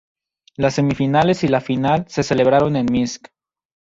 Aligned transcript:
Las 0.57 0.73
semifinales 0.73 1.43
y 1.43 1.47
la 1.47 1.61
final 1.61 2.05
se 2.07 2.23
celebraron 2.23 2.75
en 2.75 2.87
Minsk. 2.91 3.27